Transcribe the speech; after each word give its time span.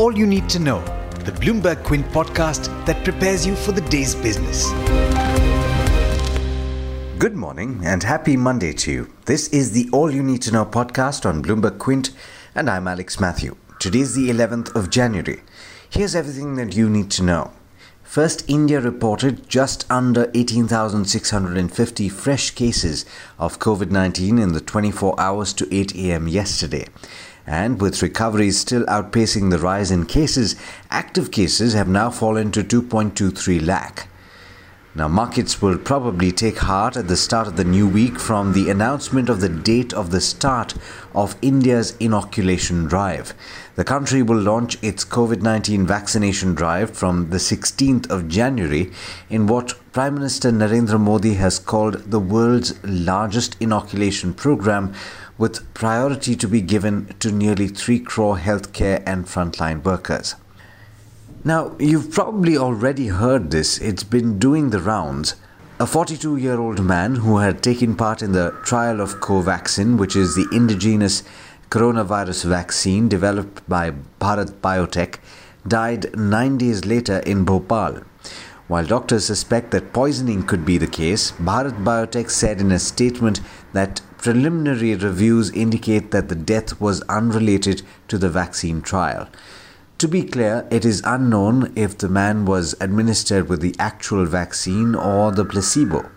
all 0.00 0.16
you 0.16 0.26
need 0.26 0.48
to 0.48 0.58
know, 0.58 0.80
the 1.26 1.32
Bloomberg 1.32 1.84
Quint 1.84 2.06
podcast 2.06 2.68
that 2.86 3.04
prepares 3.04 3.46
you 3.46 3.54
for 3.54 3.72
the 3.72 3.82
day's 3.82 4.14
business. 4.14 4.70
Good 7.18 7.36
morning 7.36 7.82
and 7.84 8.02
happy 8.02 8.34
Monday 8.34 8.72
to 8.72 8.90
you. 8.90 9.12
This 9.26 9.48
is 9.48 9.72
the 9.72 9.90
All 9.92 10.10
You 10.10 10.22
Need 10.22 10.40
to 10.42 10.52
Know 10.52 10.64
podcast 10.64 11.26
on 11.26 11.42
Bloomberg 11.42 11.78
Quint, 11.78 12.12
and 12.54 12.70
I'm 12.70 12.88
Alex 12.88 13.20
Matthew. 13.20 13.58
Today 13.78 13.98
is 13.98 14.14
the 14.14 14.30
11th 14.30 14.74
of 14.74 14.88
January. 14.88 15.42
Here's 15.90 16.14
everything 16.14 16.54
that 16.54 16.74
you 16.74 16.88
need 16.88 17.10
to 17.10 17.22
know. 17.22 17.52
First, 18.02 18.48
India 18.48 18.80
reported 18.80 19.48
just 19.48 19.88
under 19.88 20.30
18,650 20.34 22.08
fresh 22.08 22.50
cases 22.50 23.04
of 23.38 23.58
COVID 23.58 23.90
19 23.90 24.38
in 24.38 24.52
the 24.52 24.60
24 24.60 25.20
hours 25.20 25.52
to 25.52 25.72
8 25.72 25.94
am 25.94 26.26
yesterday. 26.26 26.86
And 27.50 27.80
with 27.80 28.00
recoveries 28.00 28.60
still 28.60 28.84
outpacing 28.84 29.50
the 29.50 29.58
rise 29.58 29.90
in 29.90 30.06
cases, 30.06 30.54
active 30.88 31.32
cases 31.32 31.72
have 31.72 31.88
now 31.88 32.08
fallen 32.08 32.52
to 32.52 32.62
2.23 32.62 33.66
lakh. 33.66 34.06
Now, 34.92 35.06
markets 35.06 35.62
will 35.62 35.78
probably 35.78 36.32
take 36.32 36.58
heart 36.58 36.96
at 36.96 37.06
the 37.06 37.16
start 37.16 37.46
of 37.46 37.56
the 37.56 37.62
new 37.62 37.86
week 37.86 38.18
from 38.18 38.52
the 38.52 38.68
announcement 38.68 39.28
of 39.28 39.40
the 39.40 39.48
date 39.48 39.92
of 39.94 40.10
the 40.10 40.20
start 40.20 40.74
of 41.14 41.36
India's 41.40 41.96
inoculation 42.00 42.86
drive. 42.86 43.32
The 43.76 43.84
country 43.84 44.20
will 44.20 44.40
launch 44.40 44.82
its 44.82 45.04
COVID 45.04 45.42
19 45.42 45.86
vaccination 45.86 46.56
drive 46.56 46.90
from 46.90 47.30
the 47.30 47.36
16th 47.36 48.10
of 48.10 48.26
January 48.26 48.90
in 49.28 49.46
what 49.46 49.74
Prime 49.92 50.14
Minister 50.14 50.50
Narendra 50.50 50.98
Modi 50.98 51.34
has 51.34 51.60
called 51.60 52.10
the 52.10 52.18
world's 52.18 52.82
largest 52.82 53.56
inoculation 53.60 54.34
program, 54.34 54.92
with 55.38 55.72
priority 55.72 56.34
to 56.34 56.48
be 56.48 56.60
given 56.60 57.14
to 57.20 57.30
nearly 57.30 57.68
3 57.68 58.00
crore 58.00 58.38
healthcare 58.38 59.04
and 59.06 59.26
frontline 59.26 59.84
workers. 59.84 60.34
Now, 61.42 61.74
you've 61.78 62.10
probably 62.10 62.58
already 62.58 63.06
heard 63.06 63.50
this, 63.50 63.78
it's 63.78 64.04
been 64.04 64.38
doing 64.38 64.68
the 64.68 64.78
rounds. 64.78 65.36
A 65.78 65.86
42 65.86 66.36
year 66.36 66.60
old 66.60 66.84
man 66.84 67.14
who 67.14 67.38
had 67.38 67.62
taken 67.62 67.96
part 67.96 68.20
in 68.20 68.32
the 68.32 68.50
trial 68.62 69.00
of 69.00 69.20
Covaxin, 69.20 69.96
which 69.96 70.14
is 70.14 70.34
the 70.34 70.46
indigenous 70.52 71.22
coronavirus 71.70 72.44
vaccine 72.44 73.08
developed 73.08 73.66
by 73.66 73.92
Bharat 74.20 74.60
Biotech, 74.60 75.18
died 75.66 76.14
nine 76.14 76.58
days 76.58 76.84
later 76.84 77.20
in 77.20 77.46
Bhopal. 77.46 78.02
While 78.68 78.84
doctors 78.84 79.24
suspect 79.24 79.70
that 79.70 79.94
poisoning 79.94 80.42
could 80.42 80.66
be 80.66 80.76
the 80.76 80.86
case, 80.86 81.30
Bharat 81.32 81.82
Biotech 81.82 82.28
said 82.28 82.60
in 82.60 82.70
a 82.70 82.78
statement 82.78 83.40
that 83.72 84.02
preliminary 84.18 84.94
reviews 84.94 85.50
indicate 85.52 86.10
that 86.10 86.28
the 86.28 86.34
death 86.34 86.78
was 86.82 87.00
unrelated 87.08 87.80
to 88.08 88.18
the 88.18 88.28
vaccine 88.28 88.82
trial. 88.82 89.26
To 90.00 90.08
be 90.08 90.22
clear, 90.22 90.66
it 90.70 90.86
is 90.86 91.02
unknown 91.04 91.74
if 91.76 91.98
the 91.98 92.08
man 92.08 92.46
was 92.46 92.74
administered 92.80 93.50
with 93.50 93.60
the 93.60 93.74
actual 93.78 94.24
vaccine 94.24 94.94
or 94.94 95.30
the 95.30 95.44
placebo. 95.44 96.10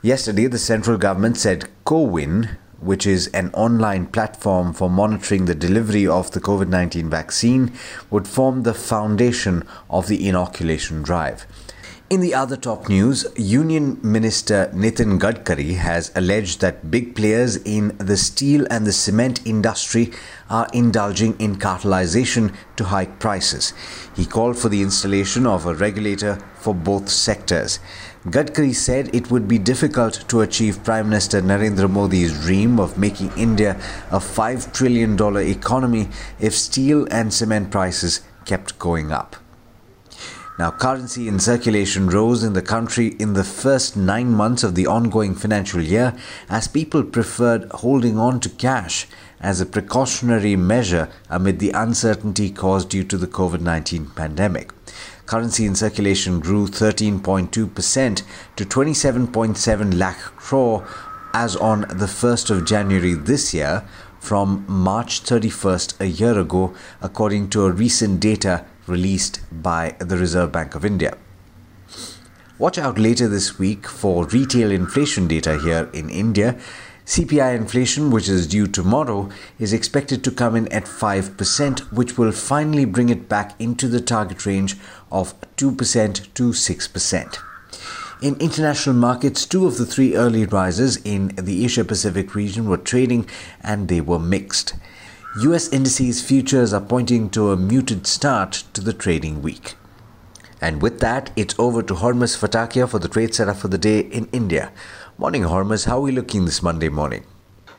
Yesterday, 0.00 0.46
the 0.46 0.56
central 0.56 0.96
government 0.96 1.36
said 1.36 1.68
CoWIN, 1.84 2.56
which 2.80 3.06
is 3.06 3.26
an 3.34 3.50
online 3.52 4.06
platform 4.06 4.72
for 4.72 4.88
monitoring 4.88 5.44
the 5.44 5.54
delivery 5.54 6.06
of 6.06 6.30
the 6.30 6.40
COVID 6.40 6.68
19 6.68 7.10
vaccine, 7.10 7.74
would 8.08 8.26
form 8.26 8.62
the 8.62 8.72
foundation 8.72 9.68
of 9.90 10.08
the 10.08 10.26
inoculation 10.26 11.02
drive. 11.02 11.46
In 12.12 12.20
the 12.20 12.34
other 12.34 12.58
top 12.58 12.90
news, 12.90 13.24
Union 13.36 13.98
Minister 14.02 14.70
Nitin 14.74 15.18
Gadkari 15.18 15.76
has 15.76 16.12
alleged 16.14 16.60
that 16.60 16.90
big 16.90 17.14
players 17.16 17.56
in 17.56 17.96
the 17.96 18.18
steel 18.18 18.66
and 18.68 18.86
the 18.86 18.92
cement 18.92 19.40
industry 19.46 20.12
are 20.50 20.68
indulging 20.74 21.40
in 21.40 21.56
cartelization 21.56 22.54
to 22.76 22.84
hike 22.84 23.18
prices. 23.18 23.72
He 24.14 24.26
called 24.26 24.58
for 24.58 24.68
the 24.68 24.82
installation 24.82 25.46
of 25.46 25.64
a 25.64 25.74
regulator 25.74 26.38
for 26.56 26.74
both 26.74 27.08
sectors. 27.08 27.78
Gadkari 28.26 28.74
said 28.74 29.14
it 29.14 29.30
would 29.30 29.48
be 29.48 29.56
difficult 29.56 30.28
to 30.28 30.42
achieve 30.42 30.84
Prime 30.84 31.08
Minister 31.08 31.40
Narendra 31.40 31.88
Modi's 31.88 32.38
dream 32.44 32.78
of 32.78 32.98
making 32.98 33.32
India 33.38 33.80
a 34.10 34.18
$5 34.18 34.70
trillion 34.74 35.16
economy 35.48 36.10
if 36.38 36.52
steel 36.52 37.08
and 37.10 37.32
cement 37.32 37.70
prices 37.70 38.20
kept 38.44 38.78
going 38.78 39.12
up. 39.12 39.41
Now, 40.58 40.70
currency 40.70 41.28
in 41.28 41.40
circulation 41.40 42.10
rose 42.10 42.44
in 42.44 42.52
the 42.52 42.60
country 42.60 43.16
in 43.18 43.32
the 43.32 43.44
first 43.44 43.96
nine 43.96 44.32
months 44.32 44.62
of 44.62 44.74
the 44.74 44.86
ongoing 44.86 45.34
financial 45.34 45.80
year 45.80 46.14
as 46.50 46.68
people 46.68 47.02
preferred 47.04 47.70
holding 47.72 48.18
on 48.18 48.38
to 48.40 48.50
cash 48.50 49.06
as 49.40 49.60
a 49.60 49.66
precautionary 49.66 50.54
measure 50.56 51.08
amid 51.30 51.58
the 51.58 51.70
uncertainty 51.70 52.50
caused 52.50 52.90
due 52.90 53.02
to 53.04 53.16
the 53.16 53.26
COVID 53.26 53.60
19 53.60 54.10
pandemic. 54.14 54.72
Currency 55.24 55.64
in 55.64 55.74
circulation 55.74 56.38
grew 56.38 56.66
13.2% 56.66 58.22
to 58.56 58.64
27.7 58.64 59.98
lakh 59.98 60.18
crore 60.36 60.86
as 61.32 61.56
on 61.56 61.80
the 61.82 62.06
1st 62.06 62.50
of 62.50 62.66
January 62.66 63.14
this 63.14 63.54
year 63.54 63.84
from 64.20 64.64
March 64.68 65.22
31st 65.22 66.00
a 66.00 66.06
year 66.06 66.38
ago, 66.38 66.74
according 67.00 67.48
to 67.50 67.64
a 67.64 67.72
recent 67.72 68.20
data 68.20 68.64
released 68.86 69.40
by 69.50 69.96
the 69.98 70.16
Reserve 70.16 70.52
Bank 70.52 70.74
of 70.74 70.84
India. 70.84 71.16
Watch 72.58 72.78
out 72.78 72.98
later 72.98 73.28
this 73.28 73.58
week 73.58 73.86
for 73.86 74.26
retail 74.26 74.70
inflation 74.70 75.26
data 75.26 75.58
here 75.58 75.90
in 75.92 76.10
India. 76.10 76.56
CPI 77.04 77.56
inflation, 77.56 78.10
which 78.10 78.28
is 78.28 78.46
due 78.46 78.68
tomorrow, 78.68 79.28
is 79.58 79.72
expected 79.72 80.22
to 80.22 80.30
come 80.30 80.54
in 80.54 80.68
at 80.68 80.84
5%, 80.84 81.80
which 81.92 82.16
will 82.16 82.30
finally 82.30 82.84
bring 82.84 83.08
it 83.08 83.28
back 83.28 83.60
into 83.60 83.88
the 83.88 84.00
target 84.00 84.46
range 84.46 84.76
of 85.10 85.34
2% 85.56 86.34
to 86.34 86.50
6%. 86.50 87.38
In 88.22 88.36
international 88.36 88.94
markets, 88.94 89.44
two 89.44 89.66
of 89.66 89.78
the 89.78 89.84
three 89.84 90.14
early 90.14 90.46
risers 90.46 90.96
in 90.98 91.34
the 91.34 91.64
Asia 91.64 91.84
Pacific 91.84 92.36
region 92.36 92.68
were 92.68 92.76
trading 92.76 93.28
and 93.60 93.88
they 93.88 94.00
were 94.00 94.20
mixed. 94.20 94.74
US 95.34 95.72
indices 95.72 96.20
futures 96.20 96.74
are 96.74 96.80
pointing 96.80 97.30
to 97.30 97.52
a 97.52 97.56
muted 97.56 98.06
start 98.06 98.64
to 98.74 98.82
the 98.82 98.92
trading 98.92 99.40
week. 99.40 99.76
And 100.60 100.82
with 100.82 101.00
that, 101.00 101.30
it's 101.36 101.58
over 101.58 101.82
to 101.82 101.94
Hormuz 101.94 102.36
Fatakia 102.36 102.86
for 102.86 102.98
the 102.98 103.08
trade 103.08 103.34
setup 103.34 103.56
for 103.56 103.68
the 103.68 103.78
day 103.78 104.00
in 104.00 104.28
India. 104.30 104.72
Morning, 105.16 105.44
Hormuz. 105.44 105.86
How 105.86 105.96
are 105.96 106.02
we 106.02 106.12
looking 106.12 106.44
this 106.44 106.62
Monday 106.62 106.90
morning? 106.90 107.24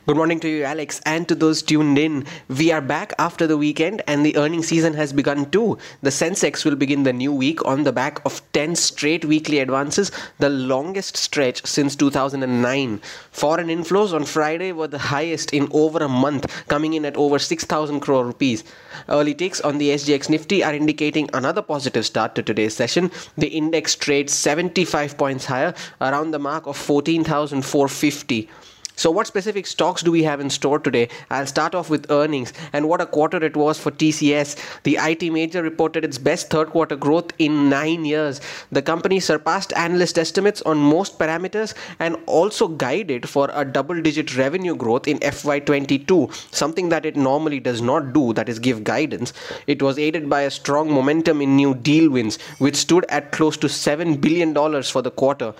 Good 0.06 0.18
morning 0.18 0.38
to 0.40 0.48
you, 0.50 0.64
Alex, 0.64 1.00
and 1.06 1.26
to 1.28 1.34
those 1.34 1.62
tuned 1.62 1.96
in. 1.96 2.26
We 2.48 2.70
are 2.70 2.82
back 2.82 3.14
after 3.18 3.46
the 3.46 3.56
weekend, 3.56 4.02
and 4.06 4.22
the 4.22 4.36
earnings 4.36 4.68
season 4.68 4.92
has 4.92 5.14
begun 5.14 5.50
too. 5.50 5.78
The 6.02 6.10
Sensex 6.10 6.62
will 6.62 6.76
begin 6.76 7.04
the 7.04 7.12
new 7.14 7.32
week 7.32 7.64
on 7.64 7.84
the 7.84 7.92
back 7.92 8.20
of 8.26 8.42
10 8.52 8.76
straight 8.76 9.24
weekly 9.24 9.60
advances, 9.60 10.12
the 10.40 10.50
longest 10.50 11.16
stretch 11.16 11.64
since 11.64 11.96
2009. 11.96 13.00
Foreign 13.30 13.68
inflows 13.68 14.12
on 14.12 14.26
Friday 14.26 14.72
were 14.72 14.88
the 14.88 14.98
highest 14.98 15.54
in 15.54 15.68
over 15.72 16.00
a 16.00 16.08
month, 16.08 16.68
coming 16.68 16.92
in 16.92 17.06
at 17.06 17.16
over 17.16 17.38
6,000 17.38 18.00
crore 18.00 18.26
rupees. 18.26 18.62
Early 19.08 19.32
takes 19.32 19.62
on 19.62 19.78
the 19.78 19.88
SGX 19.88 20.28
Nifty 20.28 20.62
are 20.62 20.74
indicating 20.74 21.30
another 21.32 21.62
positive 21.62 22.04
start 22.04 22.34
to 22.34 22.42
today's 22.42 22.76
session. 22.76 23.10
The 23.38 23.48
index 23.48 23.94
trades 23.94 24.34
75 24.34 25.16
points 25.16 25.46
higher, 25.46 25.72
around 26.02 26.32
the 26.32 26.38
mark 26.38 26.66
of 26.66 26.76
14,450. 26.76 28.50
So, 28.96 29.10
what 29.10 29.26
specific 29.26 29.66
stocks 29.66 30.02
do 30.02 30.12
we 30.12 30.22
have 30.22 30.38
in 30.38 30.48
store 30.50 30.78
today? 30.78 31.08
I'll 31.28 31.46
start 31.46 31.74
off 31.74 31.90
with 31.90 32.08
earnings 32.12 32.52
and 32.72 32.88
what 32.88 33.00
a 33.00 33.06
quarter 33.06 33.42
it 33.44 33.56
was 33.56 33.76
for 33.76 33.90
TCS. 33.90 34.56
The 34.84 34.98
IT 35.00 35.32
major 35.32 35.62
reported 35.64 36.04
its 36.04 36.16
best 36.16 36.48
third 36.48 36.68
quarter 36.68 36.94
growth 36.94 37.32
in 37.38 37.68
nine 37.68 38.04
years. 38.04 38.40
The 38.70 38.82
company 38.82 39.18
surpassed 39.18 39.72
analyst 39.72 40.16
estimates 40.16 40.62
on 40.62 40.78
most 40.78 41.18
parameters 41.18 41.74
and 41.98 42.16
also 42.26 42.68
guided 42.68 43.28
for 43.28 43.50
a 43.52 43.64
double 43.64 44.00
digit 44.00 44.36
revenue 44.36 44.76
growth 44.76 45.08
in 45.08 45.18
FY22, 45.18 46.54
something 46.54 46.88
that 46.90 47.04
it 47.04 47.16
normally 47.16 47.58
does 47.58 47.82
not 47.82 48.12
do, 48.12 48.32
that 48.34 48.48
is, 48.48 48.60
give 48.60 48.84
guidance. 48.84 49.32
It 49.66 49.82
was 49.82 49.98
aided 49.98 50.30
by 50.30 50.42
a 50.42 50.50
strong 50.52 50.88
momentum 50.88 51.42
in 51.42 51.56
new 51.56 51.74
deal 51.74 52.10
wins, 52.10 52.40
which 52.58 52.76
stood 52.76 53.04
at 53.08 53.32
close 53.32 53.56
to 53.56 53.66
$7 53.66 54.20
billion 54.20 54.54
for 54.84 55.02
the 55.02 55.10
quarter. 55.10 55.52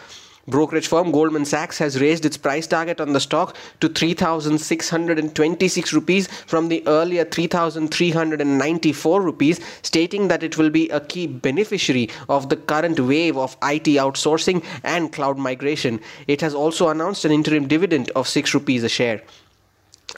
Brokerage 0.47 0.89
firm 0.89 1.11
Goldman 1.11 1.47
Sachs 1.47 1.79
has 1.79 1.99
raised 2.01 2.27
its 2.27 2.37
price 2.37 2.67
target 2.67 3.01
on 3.01 3.15
the 3.15 3.21
stock 3.21 3.57
to 3.81 3.89
3,626 3.89 5.93
rupees 5.95 6.29
from 6.47 6.69
the 6.69 6.87
earlier 6.87 7.25
3,394 7.25 9.23
rupees, 9.23 9.61
stating 9.83 10.29
that 10.29 10.43
it 10.43 10.59
will 10.59 10.71
be 10.71 10.91
a 10.91 11.01
key 11.01 11.27
beneficiary 11.27 12.11
of 12.29 12.51
the 12.51 12.57
current 12.57 13.01
wave 13.01 13.39
of 13.39 13.57
IT 13.63 13.85
outsourcing 13.85 14.63
and 14.83 15.13
cloud 15.13 15.39
migration. 15.39 15.99
It 16.27 16.43
has 16.43 16.55
also 16.55 16.89
announced 16.89 17.25
an 17.25 17.33
interim 17.33 17.67
dividend 17.67 18.11
of 18.11 18.29
6 18.29 18.53
rupees 18.53 18.85
a 18.85 18.89
share. 18.89 19.23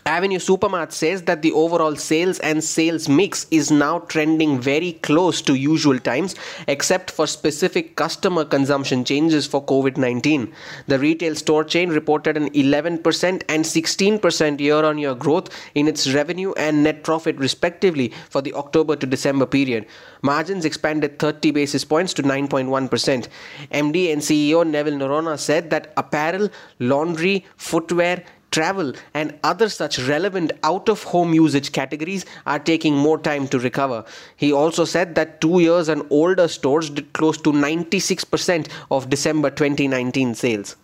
Avenue 0.06 0.38
Supermart 0.38 0.92
says 0.92 1.22
that 1.22 1.42
the 1.42 1.50
overall 1.50 1.96
sales 1.96 2.38
and 2.38 2.62
sales 2.62 3.08
mix 3.08 3.44
is 3.50 3.72
now 3.72 3.98
trending 3.98 4.60
very 4.60 4.92
close 4.92 5.42
to 5.42 5.56
usual 5.56 5.98
times, 5.98 6.36
except 6.68 7.10
for 7.10 7.26
specific 7.26 7.96
customer 7.96 8.44
consumption 8.44 9.04
changes 9.04 9.48
for 9.48 9.64
COVID 9.64 9.96
19. 9.96 10.52
The 10.86 11.00
retail 11.00 11.34
store 11.34 11.64
chain 11.64 11.90
reported 11.90 12.36
an 12.36 12.50
11% 12.50 13.42
and 13.48 13.64
16% 13.64 14.60
year 14.60 14.84
on 14.84 14.96
year 14.96 15.16
growth 15.16 15.50
in 15.74 15.88
its 15.88 16.14
revenue 16.14 16.52
and 16.52 16.84
net 16.84 17.02
profit, 17.02 17.36
respectively, 17.38 18.12
for 18.30 18.40
the 18.40 18.54
October 18.54 18.94
to 18.94 19.06
December 19.06 19.44
period. 19.44 19.86
Margins 20.22 20.64
expanded 20.64 21.18
30 21.18 21.50
basis 21.50 21.84
points 21.84 22.14
to 22.14 22.22
9.1%. 22.22 23.26
MD 23.72 24.12
and 24.12 24.22
CEO 24.22 24.64
Neville 24.64 24.98
Noronha 24.98 25.36
said 25.36 25.70
that 25.70 25.92
apparel, 25.96 26.48
laundry, 26.78 27.44
footwear, 27.56 28.22
travel, 28.56 28.92
and 29.14 29.38
other 29.52 29.68
such 29.68 29.98
relevant 30.08 30.52
out 30.62 30.88
of 30.94 31.02
home 31.12 31.34
usage 31.34 31.70
categories 31.72 32.24
are 32.46 32.58
taking 32.58 32.96
more 33.06 33.18
time 33.18 33.46
to 33.48 33.58
recover. 33.58 34.04
He 34.36 34.52
also 34.52 34.84
said 34.84 35.14
that 35.16 35.40
two 35.40 35.60
years 35.60 35.88
and 35.88 36.02
older 36.10 36.48
stores 36.48 36.90
did 36.90 37.12
close 37.12 37.38
to 37.42 37.52
96% 37.52 38.68
of 38.90 39.10
December 39.10 39.50
2019 39.50 40.34
sales. 40.34 40.76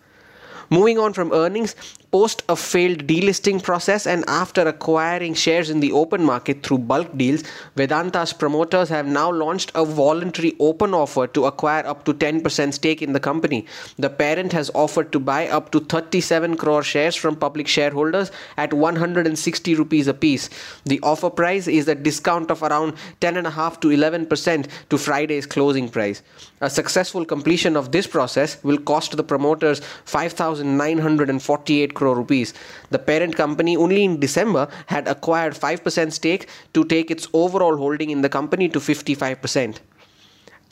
Moving 0.69 0.97
on 0.97 1.13
from 1.13 1.33
earnings, 1.33 1.75
post 2.13 2.43
a 2.47 2.55
failed 2.55 2.99
delisting 3.07 3.59
process 3.67 4.05
and 4.05 4.23
after 4.27 4.61
acquiring 4.71 5.33
shares 5.33 5.71
in 5.71 5.79
the 5.79 5.91
open 5.91 6.23
market 6.23 6.61
through 6.61 6.77
bulk 6.77 7.17
deals, 7.17 7.41
Vedanta's 7.75 8.31
promoters 8.31 8.87
have 8.89 9.07
now 9.07 9.31
launched 9.31 9.71
a 9.73 9.83
voluntary 9.83 10.53
open 10.59 10.93
offer 10.93 11.25
to 11.25 11.45
acquire 11.45 11.83
up 11.87 12.05
to 12.05 12.13
10% 12.13 12.73
stake 12.75 13.01
in 13.01 13.13
the 13.13 13.19
company. 13.19 13.65
The 13.97 14.11
parent 14.11 14.53
has 14.53 14.69
offered 14.75 15.11
to 15.13 15.19
buy 15.19 15.47
up 15.47 15.71
to 15.71 15.79
37 15.79 16.55
crore 16.55 16.83
shares 16.83 17.15
from 17.15 17.35
public 17.35 17.67
shareholders 17.67 18.31
at 18.57 18.71
160 18.73 19.73
rupees 19.73 20.07
apiece. 20.07 20.51
The 20.85 20.99
offer 21.01 21.31
price 21.31 21.67
is 21.67 21.87
a 21.87 21.95
discount 21.95 22.51
of 22.51 22.61
around 22.61 22.93
10.5 23.21 23.81
to 23.81 23.87
11% 23.87 24.67
to 24.89 24.97
Friday's 24.99 25.47
closing 25.47 25.89
price. 25.89 26.21
A 26.61 26.69
successful 26.69 27.25
completion 27.25 27.75
of 27.75 27.91
this 27.91 28.05
process 28.05 28.63
will 28.63 28.77
cost 28.77 29.17
the 29.17 29.23
promoters 29.23 29.81
5,948 30.05 31.93
crore 31.95 32.02
crore 32.03 32.15
rupees. 32.17 32.53
The 32.91 32.99
parent 32.99 33.35
company 33.35 33.77
only 33.77 34.03
in 34.03 34.19
December 34.19 34.67
had 34.87 35.07
acquired 35.07 35.53
5% 35.53 36.11
stake 36.11 36.47
to 36.73 36.85
take 36.85 37.09
its 37.09 37.27
overall 37.33 37.77
holding 37.77 38.09
in 38.09 38.21
the 38.21 38.29
company 38.37 38.69
to 38.69 38.79
55%. 38.79 39.79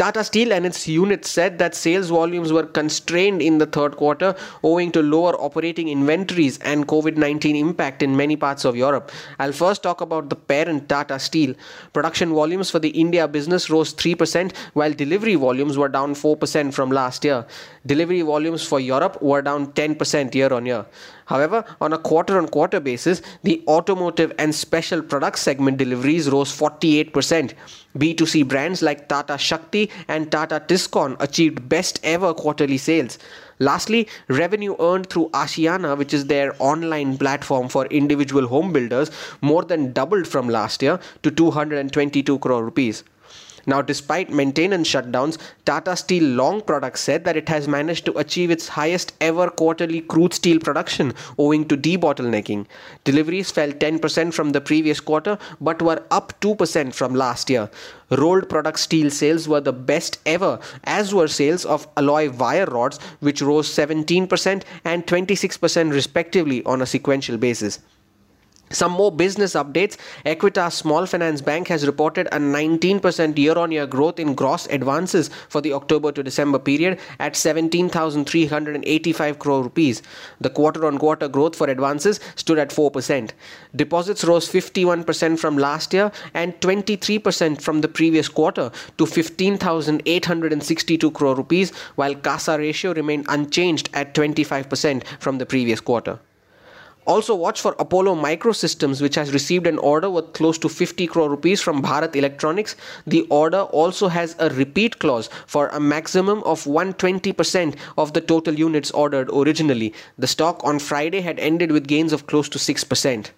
Tata 0.01 0.23
Steel 0.23 0.51
and 0.51 0.65
its 0.65 0.87
units 0.87 1.29
said 1.29 1.59
that 1.59 1.75
sales 1.75 2.09
volumes 2.09 2.51
were 2.51 2.65
constrained 2.65 3.39
in 3.39 3.59
the 3.59 3.67
third 3.67 3.97
quarter 3.97 4.33
owing 4.63 4.91
to 4.93 5.03
lower 5.03 5.33
operating 5.39 5.89
inventories 5.89 6.57
and 6.59 6.87
COVID 6.87 7.17
19 7.17 7.55
impact 7.55 8.01
in 8.01 8.17
many 8.17 8.35
parts 8.35 8.65
of 8.65 8.75
Europe. 8.75 9.11
I'll 9.37 9.51
first 9.51 9.83
talk 9.83 10.01
about 10.01 10.29
the 10.29 10.35
parent 10.35 10.89
Tata 10.89 11.19
Steel. 11.19 11.53
Production 11.93 12.33
volumes 12.33 12.71
for 12.71 12.79
the 12.79 12.89
India 12.89 13.27
business 13.27 13.69
rose 13.69 13.93
3%, 13.93 14.55
while 14.73 14.91
delivery 14.91 15.35
volumes 15.35 15.77
were 15.77 15.89
down 15.89 16.15
4% 16.15 16.73
from 16.73 16.89
last 16.89 17.23
year. 17.23 17.45
Delivery 17.85 18.21
volumes 18.21 18.65
for 18.65 18.79
Europe 18.79 19.21
were 19.21 19.43
down 19.43 19.67
10% 19.73 20.33
year 20.33 20.51
on 20.51 20.65
year. 20.65 20.83
However, 21.31 21.63
on 21.79 21.93
a 21.93 21.97
quarter 21.97 22.37
on 22.37 22.49
quarter 22.49 22.81
basis, 22.81 23.21
the 23.43 23.63
automotive 23.65 24.33
and 24.37 24.53
special 24.53 25.01
products 25.01 25.41
segment 25.41 25.77
deliveries 25.77 26.29
rose 26.29 26.51
48%. 26.51 27.53
B2C 27.97 28.45
brands 28.45 28.81
like 28.81 29.07
Tata 29.07 29.37
Shaktee 29.37 29.89
and 30.09 30.29
Tata 30.29 30.61
Tiscon 30.67 31.15
achieved 31.21 31.69
best 31.69 32.01
ever 32.03 32.33
quarterly 32.33 32.77
sales. 32.77 33.17
Lastly, 33.59 34.09
revenue 34.27 34.75
earned 34.81 35.09
through 35.09 35.29
Aashiyana, 35.29 35.97
which 35.97 36.13
is 36.13 36.25
their 36.25 36.53
online 36.59 37.17
platform 37.17 37.69
for 37.69 37.85
individual 37.85 38.47
home 38.47 38.73
builders, 38.73 39.09
more 39.39 39.63
than 39.63 39.93
doubled 39.93 40.27
from 40.27 40.49
last 40.49 40.81
year 40.81 40.99
to 41.23 41.31
222 41.31 42.39
crore 42.39 42.65
rupees. 42.65 43.05
Now, 43.65 43.81
despite 43.81 44.29
maintenance 44.29 44.89
shutdowns, 44.89 45.37
Tata 45.65 45.95
Steel 45.95 46.23
Long 46.23 46.61
Products 46.61 47.01
said 47.01 47.25
that 47.25 47.37
it 47.37 47.49
has 47.49 47.67
managed 47.67 48.05
to 48.05 48.17
achieve 48.17 48.51
its 48.51 48.67
highest 48.67 49.13
ever 49.21 49.49
quarterly 49.49 50.01
crude 50.01 50.33
steel 50.33 50.59
production 50.59 51.13
owing 51.37 51.67
to 51.67 51.77
debottlenecking. 51.77 52.65
Deliveries 53.03 53.51
fell 53.51 53.71
10% 53.71 54.33
from 54.33 54.51
the 54.51 54.61
previous 54.61 54.99
quarter 54.99 55.37
but 55.59 55.81
were 55.81 56.03
up 56.11 56.33
2% 56.41 56.93
from 56.93 57.13
last 57.13 57.49
year. 57.49 57.69
Rolled 58.11 58.49
product 58.49 58.79
steel 58.79 59.09
sales 59.09 59.47
were 59.47 59.61
the 59.61 59.73
best 59.73 60.19
ever, 60.25 60.59
as 60.83 61.13
were 61.13 61.27
sales 61.27 61.65
of 61.65 61.87
alloy 61.95 62.29
wire 62.29 62.65
rods, 62.65 62.99
which 63.19 63.41
rose 63.41 63.69
17% 63.69 64.63
and 64.83 65.07
26% 65.07 65.91
respectively 65.91 66.63
on 66.65 66.81
a 66.81 66.85
sequential 66.85 67.37
basis. 67.37 67.79
Some 68.71 68.93
more 68.93 69.11
business 69.11 69.53
updates. 69.53 69.97
Equitas 70.25 70.71
Small 70.73 71.05
Finance 71.05 71.41
Bank 71.41 71.67
has 71.67 71.85
reported 71.85 72.27
a 72.27 72.37
19% 72.37 73.37
year 73.37 73.57
on 73.57 73.71
year 73.71 73.85
growth 73.85 74.17
in 74.19 74.33
gross 74.33 74.65
advances 74.67 75.29
for 75.49 75.59
the 75.59 75.73
October 75.73 76.13
to 76.13 76.23
December 76.23 76.57
period 76.57 76.97
at 77.19 77.35
17,385 77.35 79.39
crore 79.39 79.63
rupees. 79.63 80.01
The 80.39 80.49
quarter 80.49 80.85
on 80.85 80.97
quarter 80.97 81.27
growth 81.27 81.53
for 81.55 81.69
advances 81.69 82.21
stood 82.35 82.59
at 82.59 82.69
4%. 82.69 83.31
Deposits 83.75 84.23
rose 84.23 84.47
51% 84.47 85.37
from 85.37 85.57
last 85.57 85.93
year 85.93 86.11
and 86.33 86.53
23% 86.61 87.61
from 87.61 87.81
the 87.81 87.89
previous 87.89 88.29
quarter 88.29 88.71
to 88.97 89.05
15,862 89.05 91.11
crore 91.11 91.35
rupees, 91.35 91.71
while 91.95 92.15
CASA 92.15 92.57
ratio 92.57 92.93
remained 92.93 93.25
unchanged 93.27 93.89
at 93.93 94.13
25% 94.13 95.03
from 95.19 95.39
the 95.39 95.45
previous 95.45 95.81
quarter. 95.81 96.19
Also, 97.07 97.33
watch 97.33 97.59
for 97.59 97.75
Apollo 97.79 98.15
Microsystems, 98.15 99.01
which 99.01 99.15
has 99.15 99.33
received 99.33 99.65
an 99.65 99.79
order 99.79 100.07
worth 100.07 100.33
close 100.33 100.59
to 100.59 100.69
50 100.69 101.07
crore 101.07 101.29
rupees 101.31 101.59
from 101.59 101.81
Bharat 101.81 102.15
Electronics. 102.15 102.75
The 103.07 103.21
order 103.29 103.61
also 103.61 104.07
has 104.07 104.35
a 104.37 104.49
repeat 104.51 104.99
clause 104.99 105.27
for 105.47 105.69
a 105.69 105.79
maximum 105.79 106.43
of 106.43 106.63
120% 106.65 107.75
of 107.97 108.13
the 108.13 108.21
total 108.21 108.53
units 108.53 108.91
ordered 108.91 109.31
originally. 109.33 109.93
The 110.19 110.27
stock 110.27 110.63
on 110.63 110.77
Friday 110.77 111.21
had 111.21 111.39
ended 111.39 111.71
with 111.71 111.87
gains 111.87 112.13
of 112.13 112.27
close 112.27 112.47
to 112.49 112.59
6%. 112.59 113.31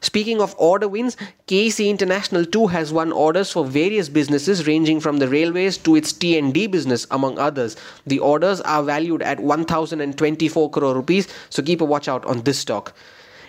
Speaking 0.00 0.40
of 0.40 0.54
order 0.58 0.88
wins, 0.88 1.16
KEC 1.46 1.88
International 1.88 2.44
too 2.44 2.66
has 2.68 2.92
won 2.92 3.12
orders 3.12 3.50
for 3.50 3.64
various 3.64 4.08
businesses 4.08 4.66
ranging 4.66 5.00
from 5.00 5.18
the 5.18 5.28
railways 5.28 5.76
to 5.78 5.96
its 5.96 6.12
T&D 6.12 6.66
business 6.66 7.06
among 7.10 7.38
others. 7.38 7.76
The 8.06 8.18
orders 8.18 8.60
are 8.60 8.82
valued 8.82 9.22
at 9.22 9.40
1024 9.40 10.70
crore 10.70 10.94
rupees, 10.94 11.28
so 11.50 11.62
keep 11.62 11.80
a 11.80 11.84
watch 11.84 12.08
out 12.08 12.24
on 12.26 12.42
this 12.42 12.58
stock. 12.58 12.94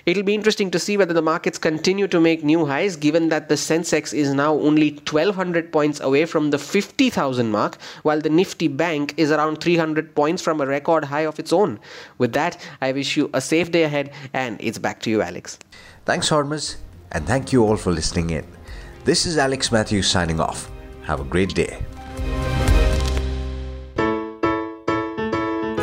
It'll 0.07 0.23
be 0.23 0.35
interesting 0.35 0.71
to 0.71 0.79
see 0.79 0.95
whether 0.95 1.13
the 1.13 1.21
markets 1.21 1.57
continue 1.57 2.07
to 2.07 2.21
make 2.21 2.41
new 2.41 2.65
highs 2.65 2.95
given 2.95 3.27
that 3.27 3.49
the 3.49 3.55
Sensex 3.55 4.13
is 4.13 4.33
now 4.33 4.53
only 4.53 4.91
1200 4.91 5.69
points 5.69 5.99
away 5.99 6.23
from 6.23 6.51
the 6.51 6.57
50,000 6.57 7.51
mark 7.51 7.77
while 8.03 8.21
the 8.21 8.29
Nifty 8.29 8.69
Bank 8.69 9.13
is 9.17 9.31
around 9.31 9.59
300 9.59 10.15
points 10.15 10.41
from 10.41 10.61
a 10.61 10.65
record 10.65 11.03
high 11.03 11.25
of 11.25 11.39
its 11.39 11.51
own. 11.51 11.77
With 12.19 12.31
that, 12.31 12.57
I 12.79 12.93
wish 12.93 13.17
you 13.17 13.29
a 13.33 13.41
safe 13.41 13.69
day 13.69 13.83
ahead 13.83 14.13
and 14.31 14.55
it's 14.61 14.77
back 14.77 15.01
to 15.01 15.09
you 15.09 15.21
Alex. 15.21 15.59
Thanks, 16.05 16.29
Hormuz, 16.29 16.77
and 17.11 17.27
thank 17.27 17.51
you 17.51 17.65
all 17.65 17.75
for 17.75 17.91
listening 17.91 18.29
in. 18.29 18.47
This 19.03 19.25
is 19.25 19.37
Alex 19.37 19.73
Matthews 19.73 20.09
signing 20.09 20.39
off. 20.39 20.71
Have 21.03 21.19
a 21.19 21.25
great 21.25 21.53
day. 21.53 21.79